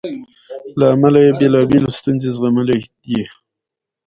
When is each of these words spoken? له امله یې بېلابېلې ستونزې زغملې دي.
له 0.79 0.85
امله 0.93 1.19
یې 1.25 1.31
بېلابېلې 1.39 1.91
ستونزې 1.97 2.29
زغملې 2.37 2.77
دي. 3.07 3.23